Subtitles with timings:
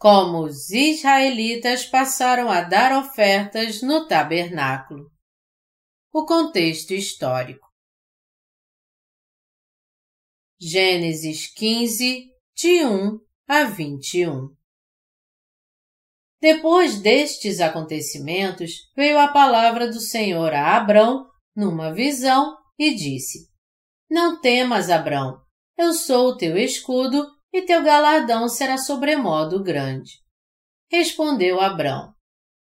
[0.00, 5.12] como os israelitas passaram a dar ofertas no tabernáculo.
[6.10, 7.68] O contexto histórico.
[10.58, 14.48] Gênesis 15, de 1 a 21.
[16.40, 23.50] Depois destes acontecimentos, veio a palavra do Senhor a Abrão, numa visão, e disse:
[24.10, 25.42] Não temas, Abrão,
[25.76, 30.20] eu sou o teu escudo e teu galardão será sobremodo grande.
[30.90, 32.12] Respondeu Abrão: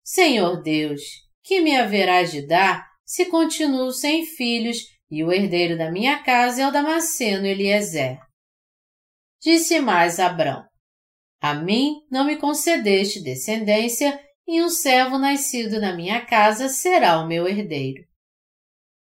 [0.05, 1.03] Senhor Deus,
[1.43, 4.79] que me haverás de dar se continuo sem filhos
[5.11, 8.19] e o herdeiro da minha casa é o Damasceno Eliezer?
[9.41, 10.65] Disse mais Abrão:
[11.41, 17.27] A mim não me concedeste descendência e um servo nascido na minha casa será o
[17.27, 18.07] meu herdeiro.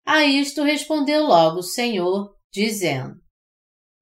[0.05, 3.21] A isto respondeu logo o Senhor, dizendo: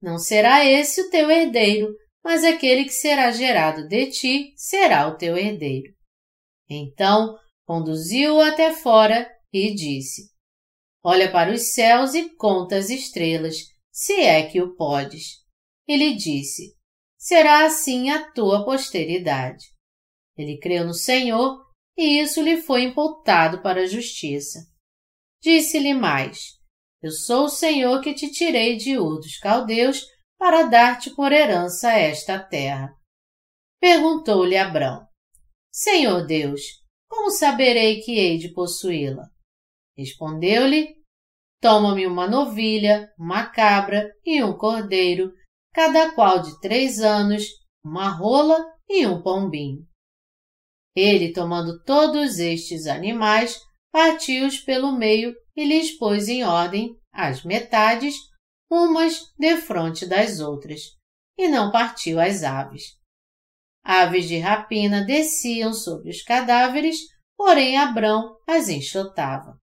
[0.01, 5.17] não será esse o teu herdeiro, mas aquele que será gerado de ti será o
[5.17, 5.93] teu herdeiro.
[6.69, 10.31] Então conduziu-o até fora e disse:
[11.03, 13.56] Olha para os céus e conta as estrelas,
[13.91, 15.41] se é que o podes.
[15.87, 16.75] Ele disse:
[17.19, 19.65] Será assim a tua posteridade.
[20.37, 21.59] Ele creu no Senhor
[21.97, 24.61] e isso lhe foi imputado para a justiça.
[25.43, 26.59] Disse-lhe mais:
[27.03, 30.05] eu sou o Senhor que te tirei de Ur dos Caldeus
[30.39, 32.95] para dar-te por herança esta terra.
[33.81, 35.06] Perguntou-lhe Abrão:
[35.73, 36.61] Senhor Deus,
[37.09, 39.25] como saberei que hei de possuí-la?
[39.97, 40.95] Respondeu-lhe:
[41.61, 45.33] Toma-me uma novilha, uma cabra e um cordeiro,
[45.73, 47.45] cada qual de três anos,
[47.84, 49.87] uma rola e um pombinho.
[50.95, 53.59] Ele, tomando todos estes animais,
[53.93, 58.14] partiu-os pelo meio e lhes pôs em ordem as metades,
[58.70, 60.80] umas defronte das outras,
[61.36, 62.98] e não partiu as aves.
[63.84, 66.97] Aves de rapina desciam sobre os cadáveres,
[67.37, 69.59] porém Abrão as enxotava.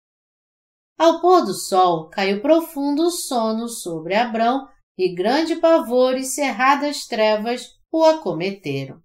[0.98, 4.68] Ao pôr do sol caiu profundo sono sobre Abrão
[4.98, 9.00] e grande pavor e cerradas trevas o acometeram.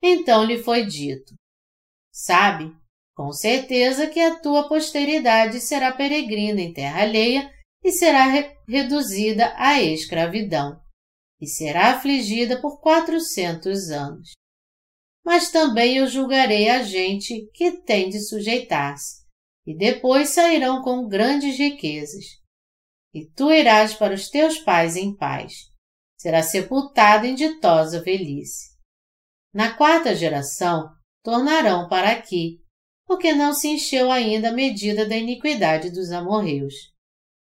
[0.00, 1.34] Então lhe foi dito:
[2.12, 2.72] Sabe,
[3.16, 7.50] com certeza que a tua posteridade será peregrina em terra alheia
[7.82, 10.78] e será re reduzida à escravidão,
[11.40, 14.32] e será afligida por quatrocentos anos.
[15.24, 19.24] Mas também eu julgarei a gente que tem de sujeitar-se,
[19.64, 22.24] e depois sairão com grandes riquezas.
[23.14, 25.70] E tu irás para os teus pais em paz.
[26.18, 28.76] Será sepultado em ditosa velhice.
[29.54, 30.90] Na quarta geração,
[31.22, 32.60] tornarão para aqui,
[33.06, 36.74] porque não se encheu ainda a medida da iniquidade dos amorreus.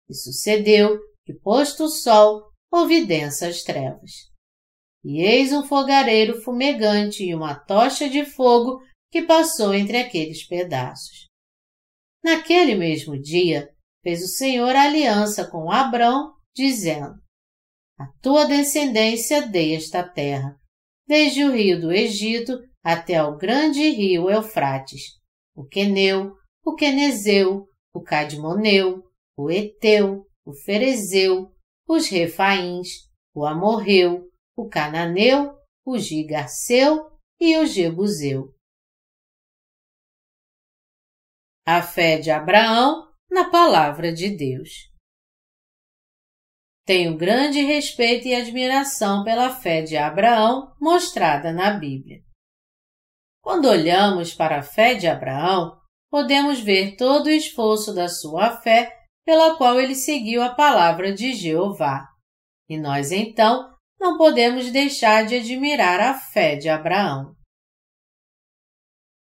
[0.09, 4.29] E sucedeu que, posto o sol, houve densas trevas.
[5.03, 8.81] E eis um fogareiro fumegante e uma tocha de fogo
[9.11, 11.27] que passou entre aqueles pedaços.
[12.23, 13.69] Naquele mesmo dia,
[14.03, 17.15] fez o Senhor aliança com Abrão, dizendo:
[17.97, 20.57] A tua descendência dei esta terra,
[21.07, 25.18] desde o rio do Egito até ao grande rio Eufrates,
[25.59, 29.03] o Queneu, o Quenezeu, o Cadmoneu,
[29.37, 31.53] o Eteu, o Ferezeu,
[31.85, 35.53] os Refaíns, o Amorreu, o Cananeu,
[35.85, 37.11] o Gigarceu
[37.41, 38.55] e o Jebuseu.
[41.67, 44.89] A fé de Abraão na palavra de Deus.
[46.85, 52.28] Tenho grande respeito e admiração pela fé de Abraão mostrada na Bíblia.
[53.49, 55.75] Quando olhamos para a fé de Abraão,
[56.11, 58.95] podemos ver todo o esforço da sua fé
[59.25, 62.07] pela qual ele seguiu a palavra de Jeová.
[62.69, 67.35] E nós então não podemos deixar de admirar a fé de Abraão.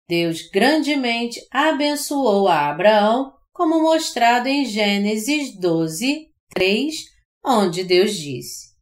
[0.08, 6.96] Deus grandemente abençoou a Abraão, como mostrado em Gênesis 12, 3,
[7.46, 8.74] onde Deus disse: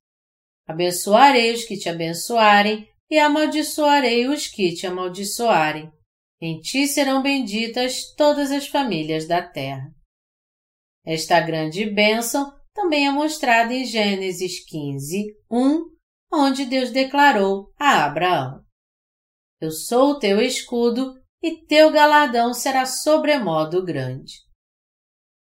[0.67, 5.91] Abençoarei os que te abençoarem e amaldiçoarei os que te amaldiçoarem.
[6.41, 9.91] Em ti serão benditas todas as famílias da terra.
[11.05, 15.85] Esta grande bênção também é mostrada em Gênesis 15, 1,
[16.31, 18.63] onde Deus declarou a Abraão:
[19.59, 21.13] Eu sou o teu escudo
[21.43, 24.35] e teu galardão será sobremodo grande.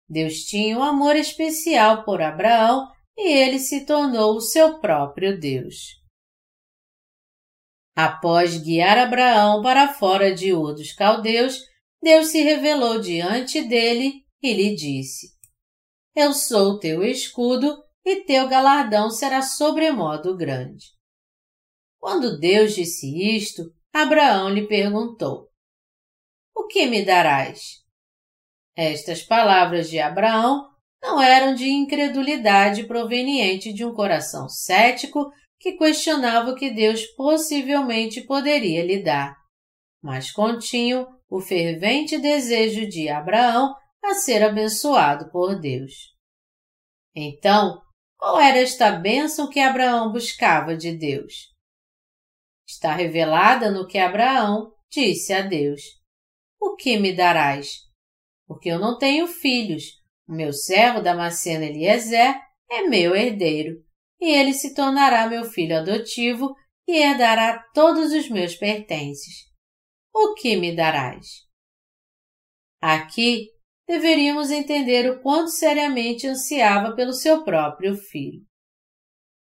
[0.10, 5.99] Deus tinha um amor especial por Abraão e ele se tornou o seu próprio Deus.
[8.02, 11.60] Após guiar Abraão para fora de Ur dos Caldeus,
[12.02, 15.28] Deus se revelou diante dele e lhe disse:
[16.16, 20.86] Eu sou teu escudo e teu galardão será sobremodo grande.
[22.00, 25.50] Quando Deus disse isto, Abraão lhe perguntou:
[26.56, 27.84] O que me darás?
[28.78, 30.70] Estas palavras de Abraão
[31.04, 35.30] não eram de incredulidade proveniente de um coração cético
[35.60, 39.36] que questionava o que Deus possivelmente poderia lhe dar,
[40.02, 45.94] mas continham o fervente desejo de Abraão a ser abençoado por Deus.
[47.14, 47.82] Então,
[48.18, 51.54] qual era esta bênção que Abraão buscava de Deus?
[52.66, 55.82] Está revelada no que Abraão disse a Deus:
[56.60, 57.80] O que me darás?
[58.48, 60.00] Porque eu não tenho filhos.
[60.28, 62.40] O meu servo Damasceno Eliezer
[62.70, 63.84] é meu herdeiro
[64.20, 66.54] e ele se tornará meu filho adotivo
[66.88, 69.48] e herdará todos os meus pertences.
[70.14, 71.28] O que me darás?
[72.82, 73.48] Aqui
[73.88, 78.42] deveríamos entender o quanto seriamente ansiava pelo seu próprio filho.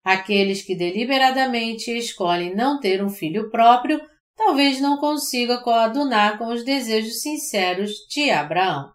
[0.04, 4.00] Aqueles que deliberadamente escolhem não ter um filho próprio
[4.38, 8.92] talvez não consigam coadunar com os desejos sinceros de Abraão.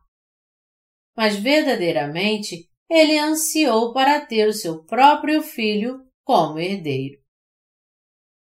[1.15, 7.19] Mas verdadeiramente ele ansiou para ter o seu próprio filho como herdeiro.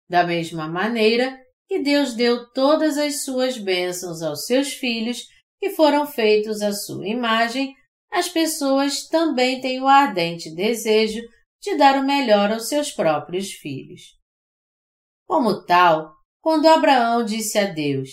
[0.10, 5.26] Da mesma maneira que Deus deu todas as suas bênçãos aos seus filhos,
[5.62, 7.74] que foram feitos à sua imagem,
[8.12, 11.22] as pessoas também têm o ardente desejo
[11.62, 14.02] de dar o melhor aos seus próprios filhos.
[15.26, 18.10] Como tal, quando Abraão disse a Deus: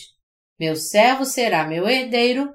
[0.58, 2.48] Meu servo será meu herdeiro,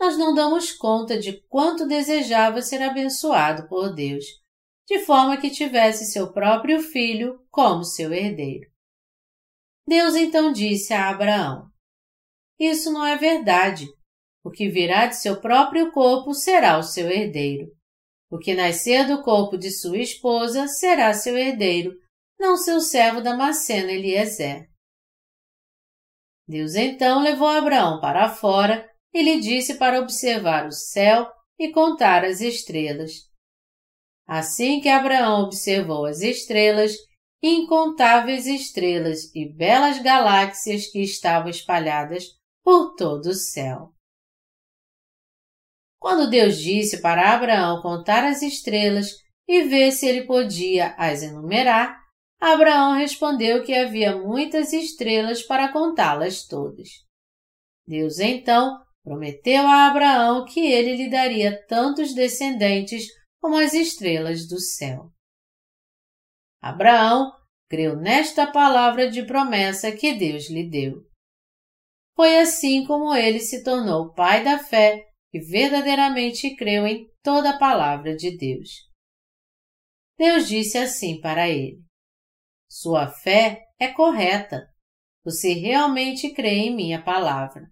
[0.00, 4.24] nós não damos conta de quanto desejava ser abençoado por Deus,
[4.88, 8.70] de forma que tivesse seu próprio filho como seu herdeiro.
[9.86, 11.70] Deus então disse a Abraão:
[12.58, 13.86] Isso não é verdade.
[14.42, 17.70] O que virá de seu próprio corpo será o seu herdeiro.
[18.30, 21.92] O que nascer do corpo de sua esposa será seu herdeiro,
[22.38, 24.70] não seu servo Damasceno Eliezer.
[26.48, 32.24] Deus então levou Abraão para fora e lhe disse para observar o céu e contar
[32.24, 33.12] as estrelas.
[34.26, 36.92] Assim que Abraão observou as estrelas,
[37.42, 42.24] incontáveis estrelas e belas galáxias que estavam espalhadas
[42.62, 43.92] por todo o céu.
[45.98, 49.08] Quando Deus disse para Abraão contar as estrelas
[49.46, 52.00] e ver se ele podia as enumerar,
[52.40, 56.88] Abraão respondeu que havia muitas estrelas para contá-las todas.
[57.86, 63.06] Deus então prometeu a Abraão que ele lhe daria tantos descendentes
[63.40, 65.10] como as estrelas do céu.
[66.60, 67.32] Abraão
[67.68, 71.06] creu nesta palavra de promessa que Deus lhe deu.
[72.14, 77.58] Foi assim como ele se tornou pai da fé e verdadeiramente creu em toda a
[77.58, 78.68] palavra de Deus.
[80.18, 81.82] Deus disse assim para ele:
[82.68, 84.68] Sua fé é correta.
[85.24, 87.70] Você realmente crê em minha palavra.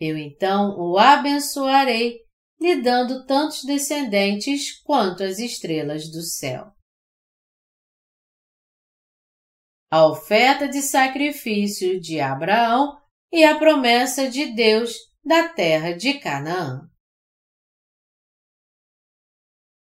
[0.00, 2.24] Eu então o abençoarei,
[2.58, 6.72] lhe dando tantos descendentes quanto as estrelas do céu.
[9.92, 12.98] A oferta de sacrifício de Abraão
[13.30, 16.88] e a promessa de Deus da terra de Canaã.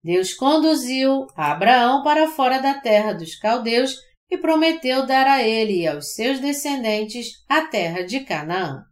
[0.05, 3.97] Deus conduziu Abraão para fora da terra dos caldeus
[4.31, 8.85] e prometeu dar a ele e aos seus descendentes a terra de Canaã.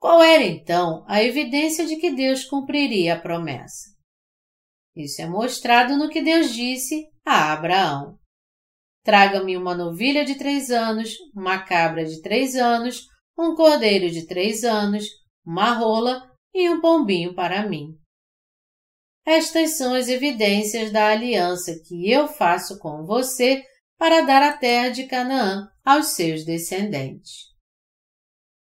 [0.00, 3.90] Qual era então a evidência de que Deus cumpriria a promessa?
[4.96, 8.18] Isso é mostrado no que Deus disse a Abraão:
[9.04, 13.02] Traga-me uma novilha de três anos, uma cabra de três anos,
[13.38, 15.04] um cordeiro de três anos,
[15.44, 17.94] uma rola e um pombinho para mim.
[19.26, 23.62] Estas são as evidências da aliança que eu faço com você
[23.98, 27.49] para dar a terra de Canaã aos seus descendentes.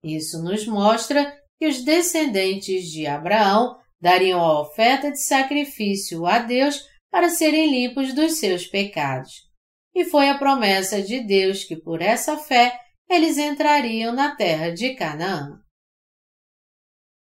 [0.02, 6.84] Isso nos mostra que os descendentes de Abraão dariam a oferta de sacrifício a Deus
[7.10, 9.48] para serem limpos dos seus pecados.
[9.94, 12.76] E foi a promessa de Deus que por essa fé
[13.08, 15.60] eles entrariam na terra de Canaã.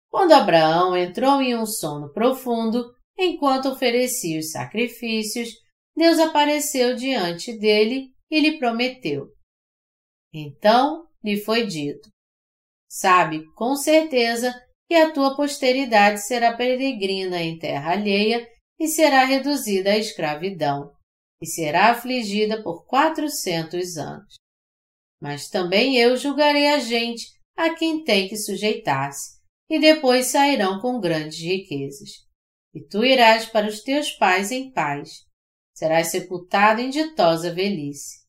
[0.09, 5.49] Quando Abraão entrou em um sono profundo, enquanto oferecia os sacrifícios,
[5.95, 9.27] Deus apareceu diante dele e lhe prometeu.
[10.33, 12.09] Então lhe foi dito:
[12.89, 14.53] Sabe com certeza
[14.87, 18.47] que a tua posteridade será peregrina em terra alheia
[18.79, 20.91] e será reduzida à escravidão,
[21.41, 24.35] e será afligida por quatrocentos anos.
[25.21, 27.25] Mas também eu julgarei a gente
[27.55, 29.37] a quem tem que sujeitar-se,
[29.69, 32.09] e depois sairão com grandes riquezas.
[32.73, 35.25] E tu irás para os teus pais em paz.
[35.75, 38.25] Serás sepultado em ditosa velhice.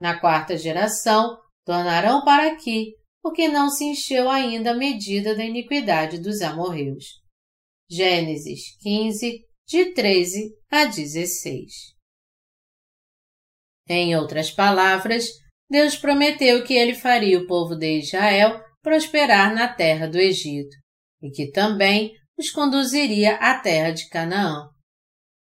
[0.00, 6.18] Na quarta geração, tornarão para aqui, porque não se encheu ainda a medida da iniquidade
[6.18, 7.22] dos amorreus.
[7.88, 11.72] Gênesis 15, de 13 a 16.
[13.88, 15.26] Em outras palavras,
[15.70, 20.76] Deus prometeu que ele faria o povo de Israel prosperar na terra do Egito
[21.22, 24.68] e que também os conduziria à terra de Canaã.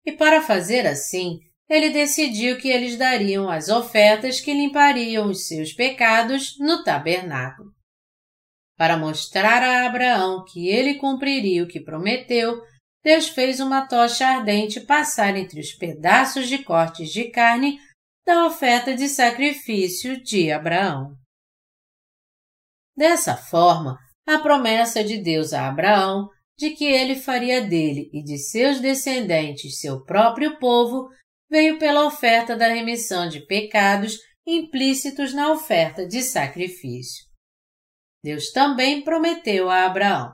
[0.06, 5.74] E para fazer assim, ele decidiu que eles dariam as ofertas que limpariam os seus
[5.74, 7.74] pecados no tabernáculo.
[8.78, 12.62] Para mostrar a Abraão que ele cumpriria o que prometeu,
[13.04, 17.80] Deus fez uma tocha ardente passar entre os pedaços de cortes de carne
[18.26, 21.16] da oferta de sacrifício de Abraão.
[22.98, 28.38] Dessa forma, a promessa de Deus a Abraão de que ele faria dele e de
[28.38, 31.10] seus descendentes seu próprio povo
[31.50, 37.26] veio pela oferta da remissão de pecados implícitos na oferta de sacrifício.
[38.24, 40.34] Deus também prometeu a Abraão: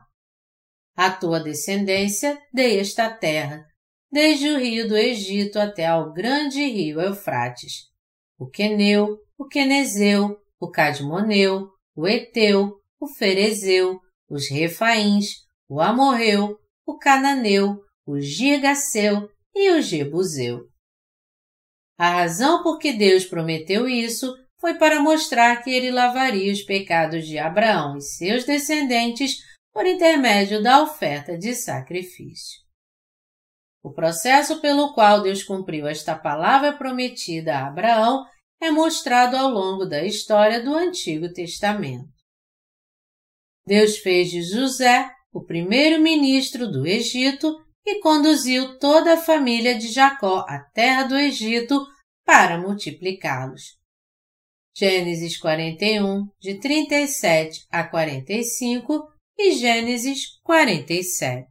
[0.96, 3.66] A tua descendência dei esta terra,
[4.12, 7.90] desde o rio do Egito até ao grande rio Eufrates,
[8.40, 14.00] o Queneu, o Quenezeu, o Cadmoneu, o Eteu, o Ferezeu,
[14.30, 15.28] os Refaíns,
[15.68, 20.71] o Amorreu, o Cananeu, o Girgaceu e o Jebuseu.
[21.98, 27.26] A razão por que Deus prometeu isso foi para mostrar que ele lavaria os pecados
[27.26, 29.38] de Abraão e seus descendentes
[29.74, 32.62] por intermédio da oferta de sacrifício.
[33.84, 38.26] O processo pelo qual Deus cumpriu esta palavra prometida a Abraão
[38.62, 42.08] é mostrado ao longo da história do Antigo Testamento.
[43.66, 50.46] Deus fez de José o primeiro-ministro do Egito e conduziu toda a família de Jacó
[50.48, 51.86] à terra do Egito
[52.26, 53.80] para multiplicá-los.
[54.76, 61.48] Gênesis 41, de 37 a 45 e Gênesis 47.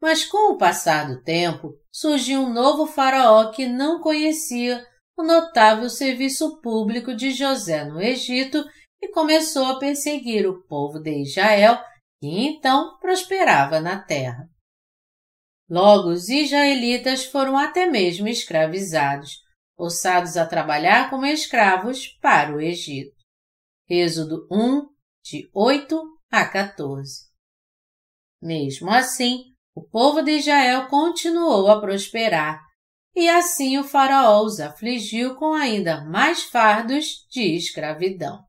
[0.00, 5.88] Mas com o passar do tempo, surgiu um novo faraó que não conhecia o notável
[5.88, 8.62] serviço público de José no Egito
[9.00, 11.78] e começou a perseguir o povo de Israel,
[12.20, 14.48] que então prosperava na terra.
[15.68, 19.42] Logo, os israelitas foram até mesmo escravizados,
[19.76, 23.16] forçados a trabalhar como escravos para o Egito.
[23.88, 24.88] Êxodo 1,
[25.24, 27.26] de 8 a 14.
[28.40, 32.64] Mesmo assim, o povo de Israel continuou a prosperar,
[33.14, 38.45] e assim o Faraó os afligiu com ainda mais fardos de escravidão.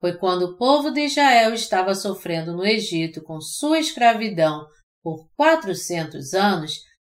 [0.00, 4.66] Foi quando o povo de Israel estava sofrendo no Egito com sua escravidão
[5.02, 6.72] por 400 anos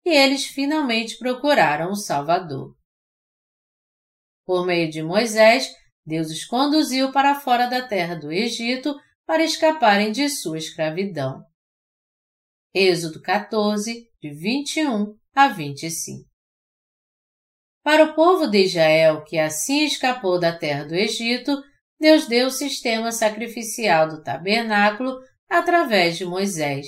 [0.05, 2.73] e eles finalmente procuraram o Salvador.
[4.45, 5.69] Por meio de Moisés,
[6.05, 8.95] Deus os conduziu para fora da terra do Egito
[9.25, 11.43] para escaparem de sua escravidão.
[12.73, 16.27] Êxodo 14, de 21 a 25.
[17.83, 21.61] Para o povo de Israel que assim escapou da terra do Egito,
[21.99, 26.87] Deus deu o sistema sacrificial do tabernáculo através de Moisés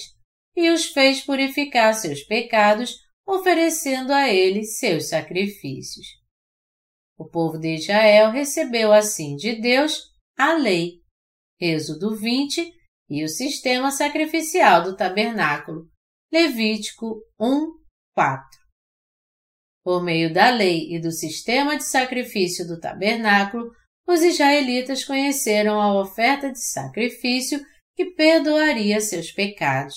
[0.56, 6.06] e os fez purificar seus pecados, oferecendo a ele seus sacrifícios.
[7.18, 11.02] O povo de Israel recebeu assim de Deus a lei,
[11.60, 12.74] Êxodo 20,
[13.10, 15.90] e o sistema sacrificial do tabernáculo,
[16.32, 17.68] Levítico 1,
[18.14, 18.60] 4.
[19.84, 23.72] Por meio da lei e do sistema de sacrifício do tabernáculo,
[24.12, 27.60] os israelitas conheceram a oferta de sacrifício
[27.96, 29.96] que perdoaria seus pecados.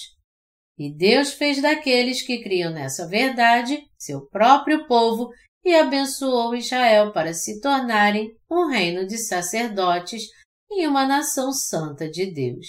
[0.79, 5.31] E Deus fez daqueles que criam nessa verdade seu próprio povo
[5.65, 10.23] e abençoou Israel para se tornarem um reino de sacerdotes
[10.71, 12.67] e uma nação santa de Deus.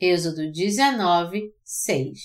[0.00, 2.18] Êxodo 19, 6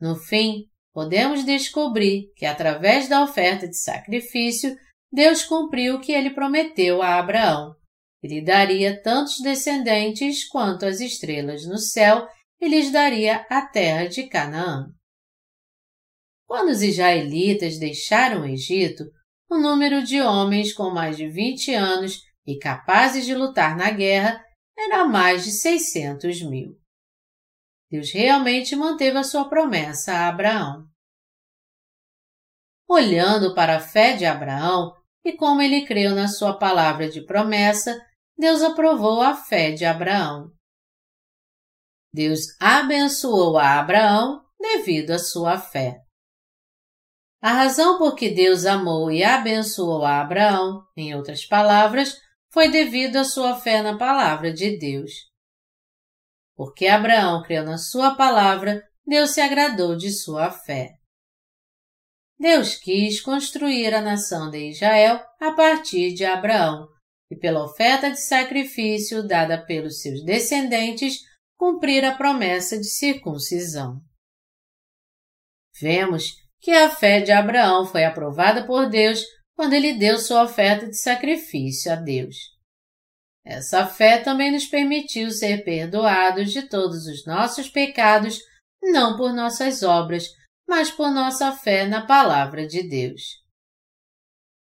[0.00, 4.76] No fim, podemos descobrir que através da oferta de sacrifício
[5.12, 7.74] Deus cumpriu o que ele prometeu a Abraão.
[8.22, 12.26] Ele daria tantos descendentes quanto as estrelas no céu
[12.60, 14.86] e lhes daria a terra de Canaã.
[16.46, 19.04] Quando os israelitas deixaram o Egito,
[19.50, 24.42] o número de homens com mais de 20 anos e capazes de lutar na guerra
[24.78, 26.78] era mais de 600 mil.
[27.90, 30.86] Deus realmente manteve a sua promessa a Abraão.
[32.88, 34.92] Olhando para a fé de Abraão,
[35.24, 37.98] e como ele creu na sua palavra de promessa,
[38.36, 40.50] Deus aprovou a fé de Abraão.
[42.12, 46.00] Deus abençoou a Abraão devido à sua fé.
[47.40, 52.16] A razão por que Deus amou e abençoou a Abraão, em outras palavras,
[52.52, 55.10] foi devido à sua fé na palavra de Deus.
[56.54, 61.01] Porque Abraão creu na sua palavra, Deus se agradou de sua fé.
[62.42, 66.88] Deus quis construir a nação de Israel a partir de Abraão,
[67.30, 71.20] e pela oferta de sacrifício dada pelos seus descendentes,
[71.56, 74.00] cumprir a promessa de circuncisão.
[75.80, 79.22] Vemos que a fé de Abraão foi aprovada por Deus
[79.54, 82.36] quando ele deu sua oferta de sacrifício a Deus.
[83.46, 88.40] Essa fé também nos permitiu ser perdoados de todos os nossos pecados,
[88.82, 90.26] não por nossas obras,
[90.68, 93.42] mas por nossa fé na palavra de Deus.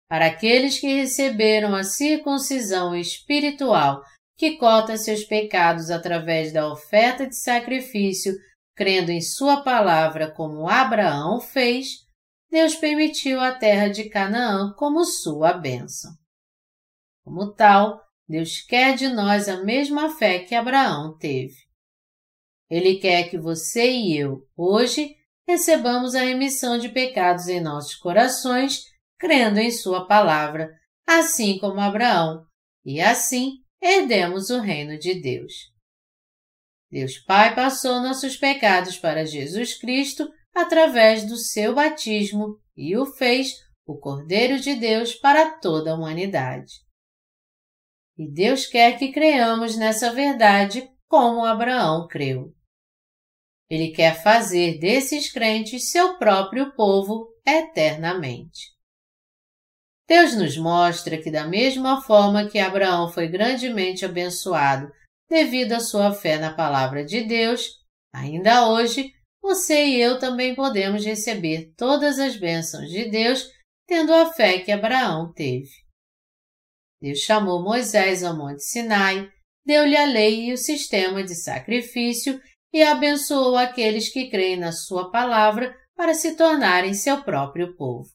[0.08, 4.02] Para aqueles que receberam a circuncisão espiritual
[4.36, 8.34] que cota seus pecados através da oferta de sacrifício
[8.74, 12.06] crendo em Sua palavra como Abraão fez,
[12.50, 16.12] Deus permitiu a terra de Canaã como sua bênção.
[17.24, 21.56] Como tal, Deus quer de nós a mesma fé que Abraão teve.
[22.70, 28.82] Ele quer que você e eu, hoje, recebamos a remissão de pecados em nossos corações,
[29.18, 30.70] crendo em Sua palavra,
[31.06, 32.44] assim como Abraão,
[32.84, 35.52] e assim herdemos o reino de Deus.
[36.90, 43.52] Deus Pai passou nossos pecados para Jesus Cristo através do seu batismo e o fez
[43.84, 46.72] o Cordeiro de Deus para toda a humanidade.
[48.18, 52.55] E Deus quer que creamos nessa verdade como Abraão creu.
[53.68, 58.76] Ele quer fazer desses crentes seu próprio povo eternamente.
[60.08, 64.88] Deus nos mostra que, da mesma forma que Abraão foi grandemente abençoado
[65.28, 67.68] devido à sua fé na palavra de Deus,
[68.12, 73.48] ainda hoje você e eu também podemos receber todas as bênçãos de Deus
[73.86, 75.70] tendo a fé que Abraão teve.
[77.00, 79.28] Deus chamou Moisés ao Monte Sinai,
[79.64, 82.40] deu-lhe a lei e o sistema de sacrifício
[82.76, 88.10] e abençoou aqueles que creem na sua palavra para se tornarem seu próprio povo.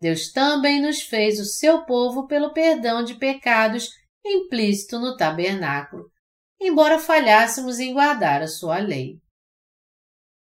[0.00, 3.90] Deus também nos fez o seu povo pelo perdão de pecados
[4.24, 6.10] implícito no tabernáculo,
[6.58, 9.20] embora falhássemos em guardar a sua lei.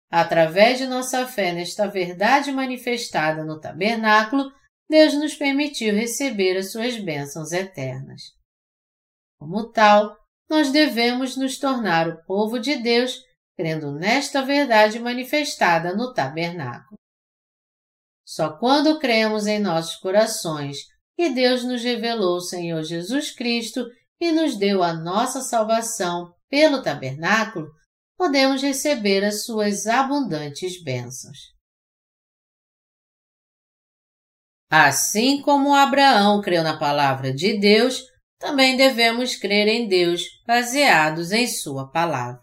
[0.10, 4.50] Através de nossa fé nesta verdade manifestada no tabernáculo,
[4.90, 8.22] Deus nos permitiu receber as suas bênçãos eternas.
[9.38, 10.16] Como tal,
[10.50, 13.18] nós devemos nos tornar o povo de Deus,
[13.56, 16.98] crendo nesta verdade manifestada no tabernáculo.
[18.26, 20.78] Só quando cremos em nossos corações
[21.16, 23.86] que Deus nos revelou o Senhor Jesus Cristo
[24.20, 27.68] e nos deu a nossa salvação pelo tabernáculo,
[28.18, 31.56] podemos receber as suas abundantes bênçãos.
[34.70, 38.02] Assim como Abraão creu na palavra de Deus,
[38.40, 42.42] também devemos crer em Deus baseados em Sua palavra.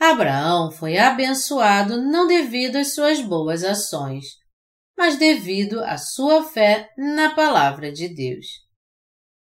[0.00, 4.24] Abraão foi abençoado não devido às suas boas ações,
[4.96, 8.46] mas devido à sua fé na palavra de Deus.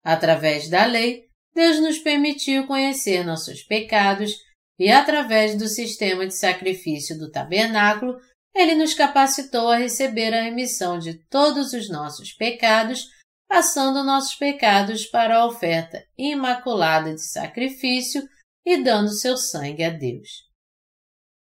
[0.04, 4.32] Através da lei, Deus nos permitiu conhecer nossos pecados
[4.78, 8.16] e, através do sistema de sacrifício do tabernáculo,
[8.54, 13.06] ele nos capacitou a receber a remissão de todos os nossos pecados,
[13.48, 18.22] passando nossos pecados para a oferta imaculada de sacrifício
[18.64, 20.28] e dando seu sangue a Deus.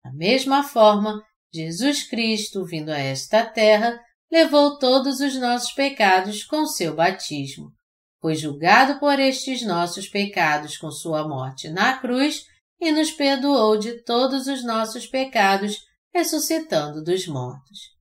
[0.05, 1.23] Da mesma forma,
[1.53, 4.01] Jesus Cristo, vindo a esta terra,
[4.31, 7.73] levou todos os nossos pecados com seu batismo.
[8.21, 12.45] Foi julgado por estes nossos pecados com sua morte na cruz
[12.81, 15.79] e nos perdoou de todos os nossos pecados,
[16.15, 18.00] ressuscitando dos mortos.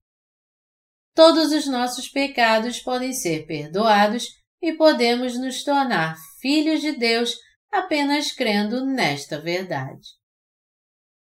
[1.19, 4.23] Todos os nossos pecados podem ser perdoados
[4.61, 7.35] e podemos nos tornar filhos de Deus
[7.69, 10.07] apenas crendo nesta verdade.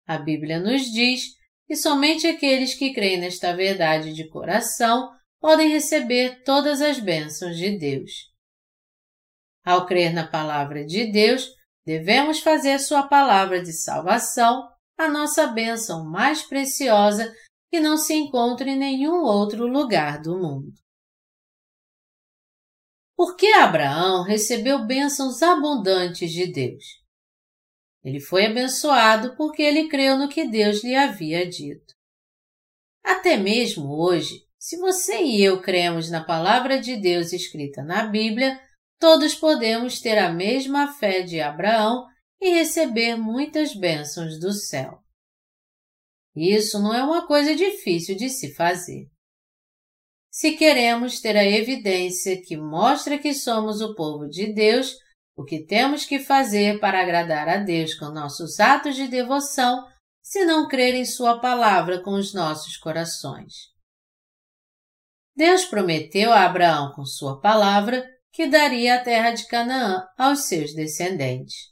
[0.07, 1.23] A Bíblia nos diz
[1.69, 7.77] e somente aqueles que creem nesta verdade de coração podem receber todas as bênçãos de
[7.77, 8.13] Deus.
[9.65, 11.49] Ao crer na palavra de Deus,
[11.85, 14.63] devemos fazer Sua palavra de salvação
[14.97, 17.35] a nossa bênção mais preciosa
[17.73, 20.75] que não se encontra em nenhum outro lugar do mundo.
[23.17, 26.85] Por que Abraão recebeu bênçãos abundantes de Deus?
[28.05, 31.95] Ele foi abençoado porque ele creu no que Deus lhe havia dito.
[33.03, 38.61] Até mesmo hoje, se você e eu cremos na palavra de Deus escrita na Bíblia,
[38.99, 42.05] todos podemos ter a mesma fé de Abraão
[42.39, 45.02] e receber muitas bênçãos do céu.
[46.35, 49.07] Isso não é uma coisa difícil de se fazer.
[50.31, 54.97] Se queremos ter a evidência que mostra que somos o povo de Deus,
[55.37, 59.87] o que temos que fazer para agradar a Deus com nossos atos de devoção,
[60.23, 63.73] se não crer em Sua palavra com os nossos corações?
[65.37, 70.75] Deus prometeu a Abraão com Sua palavra que daria a terra de Canaã aos seus
[70.75, 71.72] descendentes.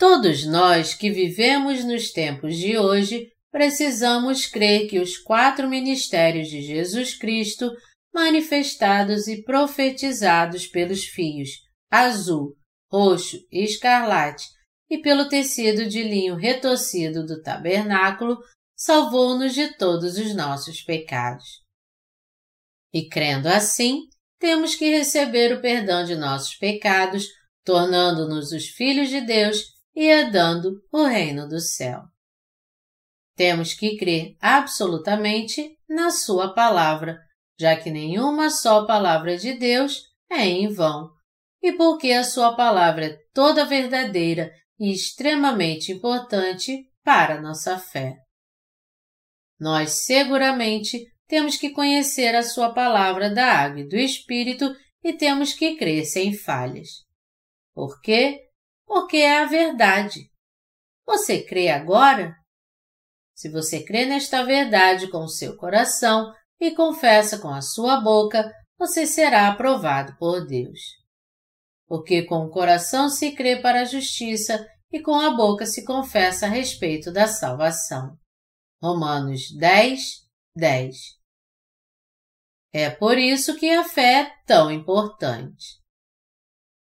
[0.00, 6.62] Todos nós que vivemos nos tempos de hoje precisamos crer que os quatro ministérios de
[6.62, 7.70] Jesus Cristo,
[8.10, 11.50] manifestados e profetizados pelos fios
[11.90, 12.56] azul,
[12.90, 14.46] roxo e escarlate
[14.88, 18.38] e pelo tecido de linho retorcido do tabernáculo,
[18.74, 21.60] salvou-nos de todos os nossos pecados.
[22.90, 24.08] E crendo assim,
[24.38, 27.26] temos que receber o perdão de nossos pecados,
[27.62, 32.02] tornando-nos os filhos de Deus e herdando o reino do céu.
[33.36, 37.18] Temos que crer absolutamente na Sua palavra,
[37.58, 41.10] já que nenhuma só palavra de Deus é em vão,
[41.62, 48.16] e porque a Sua palavra é toda verdadeira e extremamente importante para nossa fé.
[49.58, 55.52] Nós seguramente temos que conhecer a Sua palavra da água e do Espírito e temos
[55.52, 56.88] que crer sem falhas.
[57.74, 58.49] Por quê?
[58.90, 60.28] Porque é a verdade.
[61.06, 62.34] Você crê agora?
[63.32, 68.52] Se você crê nesta verdade com o seu coração e confessa com a sua boca,
[68.76, 70.80] você será aprovado por Deus.
[71.86, 76.46] Porque com o coração se crê para a justiça e com a boca se confessa
[76.46, 78.18] a respeito da salvação.
[78.82, 80.00] Romanos 10,
[80.56, 81.20] 10
[82.72, 85.79] é por isso que a fé é tão importante.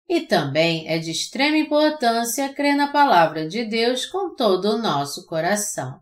[0.08, 5.26] E também é de extrema importância crer na palavra de Deus com todo o nosso
[5.26, 6.00] coração.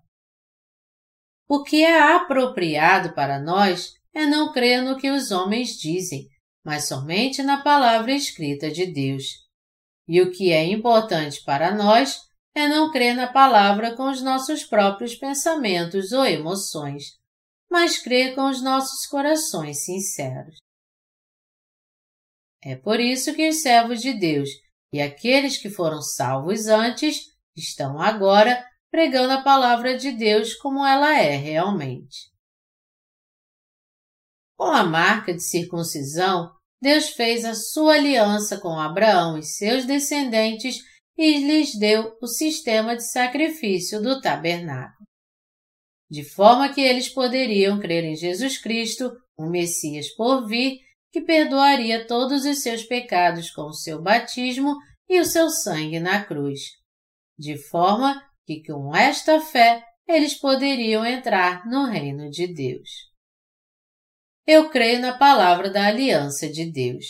[1.48, 6.28] O que é apropriado para nós é não crer no que os homens dizem,
[6.64, 9.24] mas somente na palavra escrita de Deus.
[10.06, 12.20] E o que é importante para nós
[12.54, 17.18] é não crer na palavra com os nossos próprios pensamentos ou emoções,
[17.70, 20.63] mas crer com os nossos corações sinceros.
[22.64, 24.48] É por isso que os servos de Deus
[24.92, 31.18] e aqueles que foram salvos antes estão agora pregando a palavra de Deus como ela
[31.18, 32.30] é realmente.
[34.56, 36.50] Com a marca de circuncisão,
[36.80, 40.78] Deus fez a sua aliança com Abraão e seus descendentes
[41.18, 45.04] e lhes deu o sistema de sacrifício do tabernáculo
[46.14, 50.78] de forma que eles poderiam crer em Jesus Cristo, o Messias por vir,
[51.14, 54.74] que perdoaria todos os seus pecados com o seu batismo
[55.08, 56.58] e o seu sangue na cruz,
[57.38, 62.90] de forma que com esta fé eles poderiam entrar no reino de Deus.
[64.44, 67.06] Eu creio na palavra da aliança de Deus.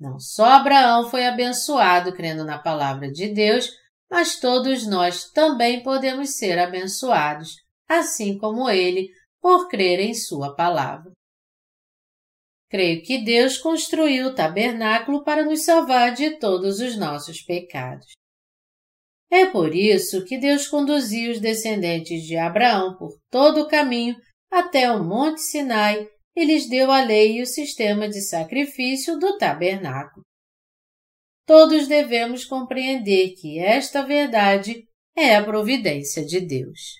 [0.00, 3.70] Não só Abraão foi abençoado crendo na palavra de Deus,
[4.10, 7.54] mas todos nós também podemos ser abençoados
[7.88, 9.08] assim como ele,
[9.40, 11.12] por crer em Sua palavra.
[12.68, 18.06] Creio que Deus construiu o tabernáculo para nos salvar de todos os nossos pecados.
[19.30, 24.16] É por isso que Deus conduziu os descendentes de Abraão por todo o caminho
[24.50, 29.36] até o Monte Sinai e lhes deu a lei e o sistema de sacrifício do
[29.38, 30.24] tabernáculo.
[31.46, 34.84] Todos devemos compreender que esta verdade
[35.16, 36.96] é a providência de Deus.